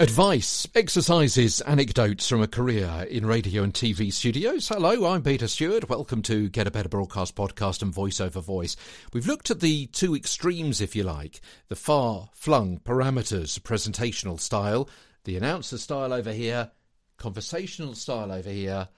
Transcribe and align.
Advice, 0.00 0.68
exercises, 0.74 1.60
anecdotes 1.62 2.28
from 2.28 2.42
a 2.42 2.46
career 2.46 3.06
in 3.08 3.24
radio 3.24 3.62
and 3.62 3.72
TV 3.72 4.12
studios. 4.12 4.68
Hello, 4.68 5.06
I'm 5.06 5.22
Peter 5.22 5.48
Stewart. 5.48 5.88
Welcome 5.88 6.20
to 6.22 6.50
Get 6.50 6.66
a 6.66 6.70
Better 6.70 6.90
Broadcast 6.90 7.34
podcast 7.34 7.80
and 7.80 7.94
voice 7.94 8.20
over 8.20 8.40
voice. 8.40 8.76
We've 9.12 9.26
looked 9.26 9.50
at 9.50 9.60
the 9.60 9.86
two 9.86 10.14
extremes, 10.14 10.80
if 10.80 10.94
you 10.94 11.04
like, 11.04 11.40
the 11.68 11.74
far 11.74 12.28
flung 12.34 12.80
parameters, 12.80 13.58
presentational 13.60 14.38
style, 14.38 14.90
the 15.24 15.36
announcer 15.36 15.78
style 15.78 16.12
over 16.12 16.32
here, 16.32 16.70
conversational 17.16 17.94
style 17.94 18.30
over 18.30 18.50
here, 18.50 18.88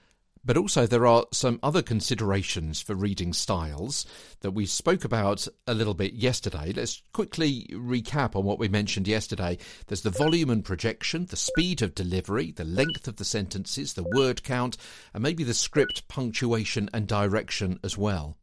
but 0.43 0.57
also, 0.57 0.85
there 0.85 1.07
are 1.07 1.25
some 1.31 1.59
other 1.61 1.81
considerations 1.81 2.81
for 2.81 2.95
reading 2.95 3.33
styles 3.33 4.05
that 4.41 4.51
we 4.51 4.65
spoke 4.65 5.03
about 5.03 5.47
a 5.65 5.73
little 5.73 5.93
bit 5.93 6.13
yesterday. 6.13 6.71
Let's 6.75 7.01
quickly 7.13 7.67
recap 7.71 8.35
on 8.35 8.45
what 8.45 8.59
we 8.59 8.67
mentioned 8.67 9.07
yesterday. 9.07 9.57
There's 9.87 10.01
the 10.01 10.09
volume 10.09 10.49
and 10.49 10.63
projection, 10.63 11.25
the 11.25 11.35
speed 11.35 11.81
of 11.81 11.95
delivery, 11.95 12.51
the 12.51 12.63
length 12.63 13.07
of 13.07 13.17
the 13.17 13.25
sentences, 13.25 13.93
the 13.93 14.07
word 14.15 14.43
count, 14.43 14.77
and 15.13 15.23
maybe 15.23 15.43
the 15.43 15.53
script 15.53 16.07
punctuation 16.07 16.89
and 16.93 17.07
direction 17.07 17.79
as 17.83 17.97
well. 17.97 18.37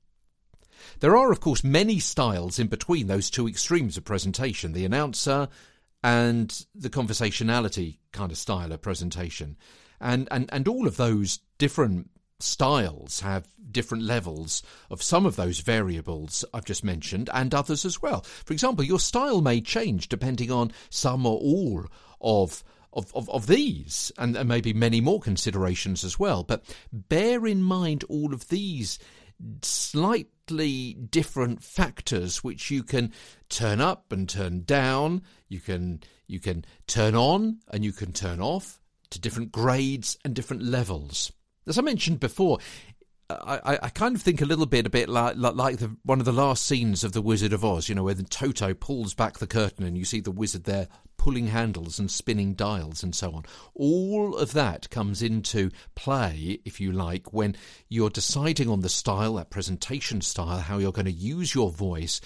There 1.00 1.16
are, 1.16 1.32
of 1.32 1.40
course, 1.40 1.64
many 1.64 1.98
styles 1.98 2.58
in 2.58 2.66
between 2.66 3.06
those 3.06 3.30
two 3.30 3.48
extremes 3.48 3.96
of 3.96 4.04
presentation 4.04 4.72
the 4.72 4.84
announcer 4.84 5.48
and 6.02 6.66
the 6.74 6.90
conversationality 6.90 7.98
kind 8.12 8.30
of 8.30 8.38
style 8.38 8.72
of 8.72 8.82
presentation 8.82 9.56
and 10.00 10.28
and 10.30 10.48
and 10.52 10.68
all 10.68 10.86
of 10.86 10.96
those 10.96 11.40
different 11.58 12.10
styles 12.40 13.20
have 13.20 13.48
different 13.70 14.04
levels 14.04 14.62
of 14.90 15.02
some 15.02 15.24
of 15.26 15.36
those 15.36 15.60
variables 15.60 16.44
I've 16.52 16.64
just 16.64 16.84
mentioned 16.84 17.30
and 17.32 17.54
others 17.54 17.84
as 17.84 18.02
well. 18.02 18.20
For 18.44 18.52
example, 18.52 18.84
your 18.84 19.00
style 19.00 19.40
may 19.40 19.60
change 19.60 20.08
depending 20.08 20.50
on 20.50 20.72
some 20.90 21.26
or 21.26 21.38
all 21.38 21.86
of 22.20 22.64
of, 22.92 23.12
of, 23.12 23.28
of 23.30 23.48
these 23.48 24.12
and, 24.18 24.36
and 24.36 24.48
maybe 24.48 24.72
many 24.72 25.00
more 25.00 25.20
considerations 25.20 26.04
as 26.04 26.16
well. 26.16 26.44
But 26.44 26.64
bear 26.92 27.44
in 27.44 27.60
mind 27.60 28.04
all 28.04 28.32
of 28.32 28.48
these 28.48 29.00
slightly 29.62 30.94
different 30.94 31.62
factors 31.62 32.44
which 32.44 32.70
you 32.70 32.84
can 32.84 33.12
turn 33.48 33.80
up 33.80 34.12
and 34.12 34.28
turn 34.28 34.62
down 34.62 35.22
you 35.48 35.58
can 35.58 36.00
you 36.26 36.38
can 36.38 36.64
turn 36.86 37.14
on 37.16 37.58
and 37.70 37.84
you 37.84 37.92
can 37.92 38.12
turn 38.12 38.40
off 38.40 38.80
to 39.14 39.20
different 39.20 39.50
grades 39.50 40.18
and 40.24 40.34
different 40.34 40.62
levels. 40.62 41.32
As 41.66 41.78
I 41.78 41.82
mentioned 41.82 42.20
before, 42.20 42.58
I, 43.30 43.78
I, 43.82 43.88
kind 43.88 44.14
of 44.14 44.20
think 44.20 44.42
a 44.42 44.46
little 44.46 44.66
bit, 44.66 44.86
a 44.86 44.90
bit 44.90 45.08
like 45.08 45.36
like 45.36 45.78
the, 45.78 45.96
one 46.04 46.20
of 46.20 46.26
the 46.26 46.32
last 46.32 46.64
scenes 46.64 47.02
of 47.04 47.12
the 47.12 47.22
Wizard 47.22 47.54
of 47.54 47.64
Oz. 47.64 47.88
You 47.88 47.94
know, 47.94 48.04
where 48.04 48.12
the 48.12 48.22
Toto 48.22 48.74
pulls 48.74 49.14
back 49.14 49.38
the 49.38 49.46
curtain 49.46 49.86
and 49.86 49.96
you 49.96 50.04
see 50.04 50.20
the 50.20 50.30
wizard 50.30 50.64
there 50.64 50.88
pulling 51.16 51.46
handles 51.46 51.98
and 51.98 52.10
spinning 52.10 52.52
dials 52.52 53.02
and 53.02 53.14
so 53.14 53.32
on. 53.32 53.44
All 53.74 54.36
of 54.36 54.52
that 54.52 54.90
comes 54.90 55.22
into 55.22 55.70
play, 55.94 56.58
if 56.66 56.80
you 56.80 56.92
like, 56.92 57.32
when 57.32 57.56
you're 57.88 58.10
deciding 58.10 58.68
on 58.68 58.80
the 58.80 58.90
style, 58.90 59.36
that 59.36 59.48
presentation 59.48 60.20
style, 60.20 60.58
how 60.58 60.76
you're 60.76 60.92
going 60.92 61.06
to 61.06 61.10
use 61.10 61.54
your 61.54 61.70
voice 61.70 62.20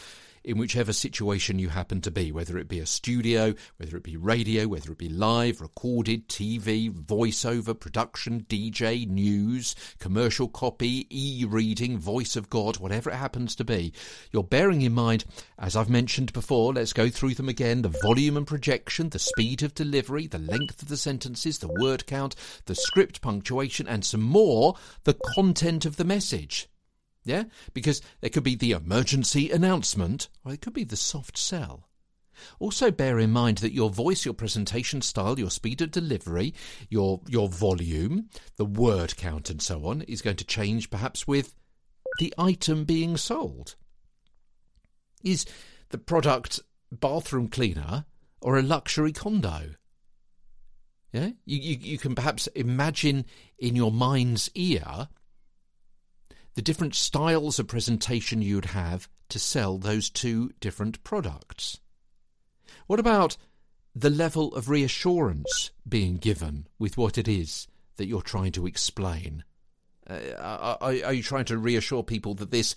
in 0.45 0.59
whichever 0.59 0.93
situation 0.93 1.59
you 1.59 1.69
happen 1.69 2.01
to 2.01 2.11
be, 2.11 2.33
whether 2.33 2.59
it 2.59 2.69
be 2.69 2.79
a 2.79 2.87
studio, 2.87 3.55
whether 3.77 3.97
it 3.97 4.03
be 4.03 4.17
radio, 4.17 4.67
whether 4.67 4.93
it 4.93 4.99
be 4.99 5.09
live, 5.09 5.61
recorded, 5.61 6.29
TV, 6.29 6.91
voiceover, 6.91 7.79
production, 7.79 8.45
DJ, 8.49 9.09
news, 9.09 9.75
commercial 9.99 10.49
copy, 10.49 11.07
e 11.11 11.45
reading, 11.45 11.99
voice 11.99 12.37
of 12.37 12.51
God, 12.51 12.79
whatever 12.79 13.11
it 13.11 13.17
happens 13.17 13.55
to 13.57 13.65
be. 13.65 13.93
You're 14.33 14.45
bearing 14.45 14.83
in 14.83 14.93
mind, 14.93 15.25
as 15.59 15.77
I've 15.77 15.91
mentioned 15.91 16.33
before, 16.33 16.73
let's 16.73 16.93
go 16.93 17.09
through 17.09 17.35
them 17.35 17.49
again 17.49 17.83
the 17.83 17.97
volume 18.03 18.37
and 18.37 18.47
projection, 18.47 19.11
the 19.11 19.19
speed 19.19 19.63
of 19.63 19.75
delivery, 19.75 20.27
the 20.27 20.39
length 20.39 20.83
of 20.83 20.89
the 20.89 20.97
sentences, 20.97 21.59
the 21.59 21.75
word 21.81 22.07
count, 22.07 22.35
the 22.67 22.75
script 22.75 23.21
punctuation, 23.21 23.87
and 23.89 24.05
some 24.05 24.23
more, 24.23 24.75
the 25.05 25.19
content 25.35 25.85
of 25.85 25.97
the 25.97 26.05
message. 26.05 26.69
Yeah? 27.29 27.45
Because 27.75 28.01
there 28.23 28.31
could 28.31 28.43
be 28.43 28.55
the 28.55 28.73
emergency 28.73 29.51
announcement, 29.51 30.31
or 30.47 30.55
it 30.55 30.63
could 30.63 30.73
be 30.73 30.85
the 30.85 30.97
soft 30.97 31.37
sell. 31.37 31.87
Also, 32.59 32.91
bear 32.91 33.19
in 33.19 33.31
mind 33.31 33.59
that 33.59 33.75
your 33.75 33.91
voice, 33.91 34.25
your 34.25 34.33
presentation 34.33 35.03
style, 35.03 35.39
your 35.39 35.51
speed 35.51 35.83
of 35.83 35.91
delivery, 35.91 36.55
your, 36.89 37.21
your 37.29 37.51
volume, 37.51 38.31
the 38.57 38.65
word 38.65 39.15
count, 39.19 39.51
and 39.51 39.61
so 39.61 39.85
on 39.85 40.01
is 40.03 40.23
going 40.23 40.37
to 40.37 40.45
change 40.45 40.89
perhaps 40.89 41.27
with 41.27 41.55
the 42.19 42.33
item 42.39 42.87
being 42.87 43.19
sold. 43.19 43.77
Is 45.23 45.45
the 45.91 45.99
product 45.99 46.61
bathroom 46.91 47.49
cleaner 47.49 48.07
or 48.41 48.57
a 48.57 48.63
luxury 48.63 49.13
condo? 49.13 49.75
Yeah, 51.13 51.33
you, 51.45 51.59
you, 51.59 51.77
you 51.79 51.99
can 51.99 52.15
perhaps 52.15 52.47
imagine 52.49 53.27
in 53.59 53.77
your 53.77 53.93
mind's 53.93 54.51
ear 54.55 55.09
the 56.59 56.63
different 56.63 56.97
styles 56.97 57.61
of 57.61 57.69
presentation 57.69 58.43
you'd 58.43 58.65
have 58.65 59.09
to 59.29 59.39
sell 59.39 59.79
those 59.79 60.11
two 60.11 60.51
different 60.59 61.05
products. 61.05 61.79
What 62.89 62.99
about 62.99 63.37
the 63.95 64.11
level 64.11 64.53
of 64.57 64.69
reassurance 64.69 65.71
being 65.89 66.17
given 66.17 66.67
with 66.77 66.99
what 66.99 67.17
it 67.17 67.29
is 67.29 67.69
that 67.95 68.09
you're 68.09 68.23
trying 68.23 68.51
to 68.51 68.67
explain? 68.67 69.45
Uh, 70.11 70.19
are, 70.37 70.79
are, 70.81 71.13
you 71.13 71.23
trying 71.23 71.45
to 71.45 71.57
reassure 71.57 72.03
people 72.03 72.35
that 72.35 72.51
this, 72.51 72.75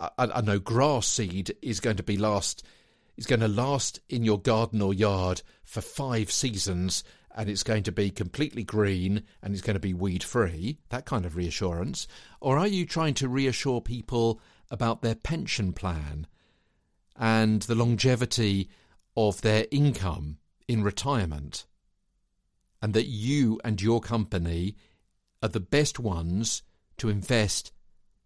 I, 0.00 0.08
I 0.16 0.40
know, 0.40 0.58
grass 0.58 1.06
seed 1.06 1.54
is 1.60 1.80
going 1.80 1.96
to 1.96 2.02
be 2.02 2.16
last, 2.16 2.64
is 3.16 3.26
going 3.26 3.40
to 3.40 3.48
last 3.48 4.00
in 4.08 4.24
your 4.24 4.40
garden 4.40 4.82
or 4.82 4.92
yard 4.92 5.42
for 5.62 5.80
five 5.80 6.30
seasons 6.30 7.04
and 7.34 7.48
it's 7.48 7.62
going 7.62 7.82
to 7.82 7.92
be 7.92 8.10
completely 8.10 8.62
green 8.62 9.22
and 9.42 9.52
it's 9.52 9.62
going 9.62 9.74
to 9.74 9.80
be 9.80 9.94
weed 9.94 10.22
free, 10.22 10.78
that 10.90 11.04
kind 11.04 11.26
of 11.26 11.36
reassurance? 11.36 12.06
Or 12.40 12.58
are 12.58 12.66
you 12.66 12.86
trying 12.86 13.14
to 13.14 13.28
reassure 13.28 13.80
people 13.80 14.40
about 14.70 15.02
their 15.02 15.16
pension 15.16 15.72
plan 15.72 16.26
and 17.16 17.62
the 17.62 17.74
longevity 17.74 18.68
of 19.16 19.40
their 19.40 19.66
income 19.70 20.38
in 20.68 20.84
retirement? 20.84 21.66
And 22.80 22.94
that 22.94 23.06
you 23.06 23.60
and 23.64 23.82
your 23.82 24.00
company 24.00 24.76
are 25.42 25.48
the 25.48 25.60
best 25.60 25.98
ones 25.98 26.62
to 26.98 27.08
invest 27.08 27.72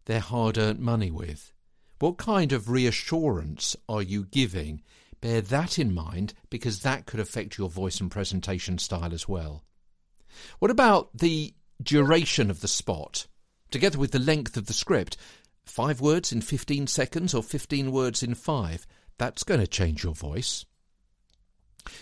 their 0.05 0.20
hard 0.20 0.59
earned 0.59 0.81
money 0.81 1.10
with? 1.10 1.53
What 1.98 2.16
kind 2.16 2.53
of 2.53 2.70
reassurance 2.70 3.76
are 3.88 4.03
you 4.03 4.25
giving 4.25 4.82
Bear 5.20 5.41
that 5.41 5.78
in 5.78 5.92
mind 5.92 6.34
because 6.48 6.81
that 6.81 7.06
could 7.06 7.20
affect 7.20 7.59
your 7.59 7.69
voice 7.69 8.00
and 8.00 8.10
presentation 8.10 8.78
style 8.78 9.12
as 9.12 9.28
well. 9.28 9.64
What 10.60 10.70
about 10.70 11.10
the 11.16 11.54
duration 11.82 12.50
of 12.50 12.60
the 12.60 12.69
spot, 12.69 13.26
together 13.70 13.98
with 13.98 14.12
the 14.12 14.20
length 14.20 14.56
of 14.56 14.66
the 14.66 14.72
script? 14.72 15.16
Five 15.64 16.00
words 16.00 16.32
in 16.32 16.41
15 16.41 16.87
seconds 16.87 17.34
or 17.34 17.42
15 17.42 17.91
words 17.91 18.22
in 18.22 18.34
five? 18.34 18.87
That's 19.19 19.42
going 19.42 19.60
to 19.60 19.66
change 19.66 20.04
your 20.04 20.14
voice. 20.14 20.64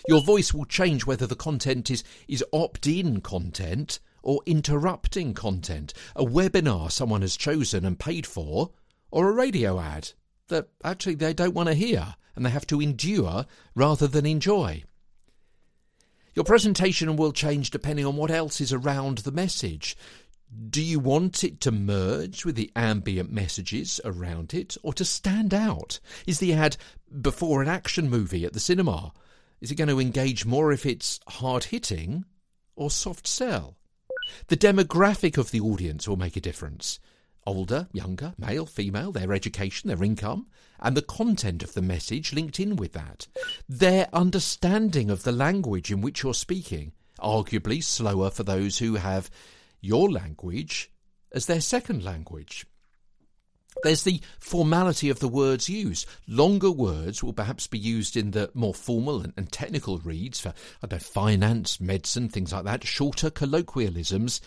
Your 0.07 0.21
voice 0.21 0.53
will 0.53 0.65
change 0.65 1.05
whether 1.05 1.25
the 1.25 1.35
content 1.35 1.89
is, 1.89 2.03
is 2.27 2.43
opt 2.53 2.85
in 2.85 3.21
content 3.21 3.99
or 4.21 4.41
interrupting 4.45 5.33
content, 5.33 5.93
a 6.15 6.23
webinar 6.23 6.91
someone 6.91 7.21
has 7.21 7.37
chosen 7.37 7.85
and 7.85 7.97
paid 7.97 8.27
for, 8.27 8.71
or 9.11 9.29
a 9.29 9.33
radio 9.33 9.79
ad 9.79 10.11
that 10.47 10.69
actually 10.83 11.15
they 11.15 11.33
don't 11.33 11.53
want 11.53 11.67
to 11.67 11.75
hear 11.75 12.15
and 12.35 12.45
they 12.45 12.49
have 12.49 12.67
to 12.67 12.81
endure 12.81 13.45
rather 13.75 14.07
than 14.07 14.25
enjoy. 14.25 14.83
Your 16.35 16.45
presentation 16.45 17.15
will 17.15 17.31
change 17.31 17.71
depending 17.71 18.05
on 18.05 18.15
what 18.15 18.29
else 18.29 18.61
is 18.61 18.71
around 18.71 19.19
the 19.19 19.31
message. 19.31 19.97
Do 20.69 20.81
you 20.83 20.99
want 20.99 21.43
it 21.43 21.59
to 21.61 21.71
merge 21.71 22.45
with 22.45 22.55
the 22.55 22.71
ambient 22.75 23.31
messages 23.31 23.99
around 24.05 24.53
it 24.53 24.77
or 24.83 24.93
to 24.93 25.03
stand 25.03 25.53
out? 25.53 25.99
Is 26.27 26.39
the 26.39 26.53
ad 26.53 26.77
before 27.21 27.63
an 27.63 27.67
action 27.67 28.07
movie 28.09 28.45
at 28.45 28.53
the 28.53 28.59
cinema? 28.59 29.13
Is 29.59 29.71
it 29.71 29.75
going 29.75 29.89
to 29.89 29.99
engage 29.99 30.45
more 30.45 30.71
if 30.71 30.85
it's 30.85 31.19
hard 31.27 31.65
hitting 31.65 32.23
or 32.75 32.91
soft 32.91 33.25
sell? 33.25 33.75
The 34.47 34.57
demographic 34.57 35.37
of 35.37 35.49
the 35.51 35.59
audience 35.59 36.07
will 36.07 36.17
make 36.17 36.37
a 36.37 36.41
difference 36.41 36.99
older, 37.47 37.87
younger, 37.93 38.33
male, 38.37 38.65
female, 38.65 39.11
their 39.11 39.33
education, 39.33 39.87
their 39.87 40.03
income, 40.03 40.45
and 40.79 40.95
the 40.95 41.01
content 41.01 41.63
of 41.63 41.73
the 41.73 41.81
message 41.81 42.33
linked 42.33 42.59
in 42.59 42.75
with 42.75 42.91
that. 42.93 43.25
Their 43.67 44.09
understanding 44.13 45.09
of 45.09 45.23
the 45.23 45.31
language 45.31 45.89
in 45.89 46.01
which 46.01 46.21
you're 46.21 46.33
speaking, 46.33 46.91
arguably 47.19 47.81
slower 47.81 48.29
for 48.29 48.43
those 48.43 48.77
who 48.77 48.95
have 48.95 49.31
your 49.81 50.11
language 50.11 50.91
as 51.31 51.45
their 51.45 51.61
second 51.61 52.03
language. 52.03 52.65
There's 53.83 54.03
the 54.03 54.21
formality 54.39 55.09
of 55.09 55.19
the 55.19 55.27
words 55.27 55.69
used. 55.69 56.07
Longer 56.27 56.71
words 56.71 57.23
will 57.23 57.33
perhaps 57.33 57.67
be 57.67 57.77
used 57.77 58.17
in 58.17 58.31
the 58.31 58.49
more 58.53 58.73
formal 58.73 59.21
and, 59.21 59.51
technical 59.51 59.99
reads 59.99 60.39
for, 60.39 60.49
I 60.49 60.87
don't 60.87 60.93
know, 60.93 60.99
finance, 60.99 61.79
medicine, 61.79 62.27
things 62.27 62.51
like 62.51 62.65
that. 62.65 62.83
Shorter 62.83 63.29
colloquialisms 63.29 64.41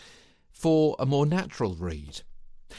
for 0.51 0.95
a 0.99 1.05
more 1.05 1.25
natural 1.25 1.75
read. 1.75 2.21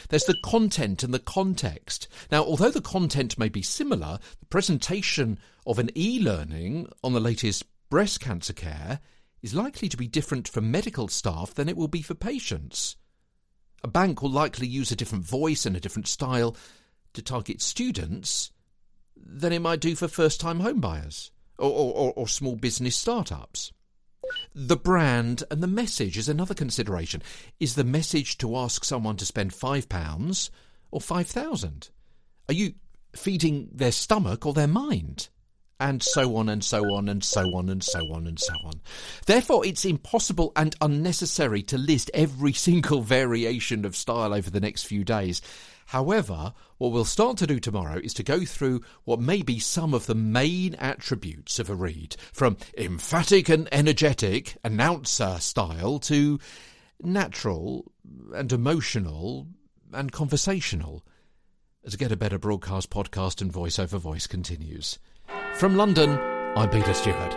There's 0.09 0.25
the 0.25 0.39
content 0.43 1.03
and 1.03 1.13
the 1.13 1.19
context. 1.19 2.09
Now, 2.31 2.45
although 2.45 2.71
the 2.71 2.81
content 2.81 3.39
may 3.39 3.49
be 3.49 3.63
similar, 3.63 4.19
the 4.41 4.47
presentation 4.47 5.39
of 5.67 5.79
an 5.79 5.91
e 5.97 6.21
learning 6.21 6.89
on 7.03 7.13
the 7.13 7.21
latest 7.21 7.65
breast 7.91 8.21
cancer 8.21 8.53
care 8.53 9.01
is 9.43 9.55
likely 9.55 9.89
to 9.89 9.97
be 9.97 10.07
different 10.07 10.49
for 10.49 10.61
medical 10.61 11.09
staff 11.09 11.55
than 11.55 11.69
it 11.69 11.77
will 11.77 11.89
be 11.89 12.03
for 12.03 12.15
patients. 12.15 12.97
A 13.85 13.89
bank 13.89 14.23
will 14.23 14.31
likely 14.31 14.67
use 14.67 14.93
a 14.93 14.97
different 14.97 15.25
voice 15.25 15.67
and 15.67 15.77
a 15.77 15.81
different 15.81 16.09
style 16.09 16.57
to 17.15 17.23
target 17.23 17.61
students 17.61 18.53
than 19.17 19.53
it 19.53 19.61
might 19.61 19.81
do 19.81 19.95
for 19.95 20.09
first 20.09 20.41
time 20.41 20.61
homebuyers 20.61 21.31
or, 21.59 21.71
or, 21.71 22.13
or, 22.17 22.29
small 22.29 22.57
business 22.57 22.97
startups. 22.97 23.73
The 24.55 24.77
brand 24.77 25.45
and 25.51 25.63
the 25.63 25.67
message 25.67 26.19
is 26.19 26.29
another 26.29 26.55
consideration. 26.55 27.23
Is 27.61 27.75
the 27.75 27.85
message 27.85 28.39
to 28.39 28.57
ask 28.57 28.85
someone 28.85 29.17
to 29.17 29.27
spend 29.27 29.53
£5 29.53 30.51
or 30.91 31.01
5000 31.01 31.91
Are 32.49 32.55
you 32.55 32.75
feeding 33.15 33.69
their 33.73 33.93
stomach 33.93 34.47
or 34.47 34.53
their 34.53 34.69
mind? 34.69 35.29
and 35.83 36.01
so 36.01 36.37
on 36.37 36.49
and 36.49 36.63
so 36.63 36.95
on 36.95 37.09
and 37.09 37.25
so 37.25 37.41
on 37.57 37.69
and 37.69 37.83
so 37.83 37.99
on 38.13 38.29
and 38.29 38.39
so 38.39 38.55
on. 38.65 38.81
Therefore, 39.27 39.67
it's 39.67 39.85
impossible 39.85 40.53
and 40.55 40.77
unnecessary 40.81 41.61
to 41.65 41.77
list 41.77 42.09
every 42.15 42.53
single 42.69 43.03
variation 43.03 43.85
of 43.85 43.97
style 43.97 44.33
over 44.33 44.49
the 44.49 44.61
next 44.61 44.85
few 44.85 45.03
days. 45.03 45.43
However, 45.93 46.55
what 46.79 46.91
we'll 46.91 47.05
start 47.05 47.37
to 47.37 47.47
do 47.47 47.61
tomorrow 47.61 48.01
is 48.03 48.15
to 48.15 48.23
go 48.23 48.47
through 48.47 48.81
what 49.05 49.21
may 49.21 49.43
be 49.43 49.59
some 49.59 49.93
of 49.93 50.07
the 50.07 50.15
main 50.15 50.75
attributes 50.77 51.59
of 51.59 51.69
a 51.69 51.75
read, 51.75 52.17
from 52.33 52.57
emphatic 52.79 53.51
and 53.51 53.69
energetic 53.71 54.57
announcer 54.65 55.37
style 55.39 55.99
to 55.99 56.41
natural 57.03 57.93
and 58.35 58.51
emotional 58.51 59.49
and 59.93 60.13
conversational. 60.13 61.05
To 61.87 61.99
get 61.99 62.11
a 62.11 62.17
better 62.17 62.39
broadcast, 62.39 62.89
podcast, 62.89 63.43
and 63.43 63.53
voice 63.53 63.79
over 63.79 63.99
voice 63.99 64.27
continues. 64.27 64.99
From 65.57 65.77
London, 65.77 66.19
I'm 66.57 66.71
Peter 66.71 66.95
Stewart. 66.95 67.35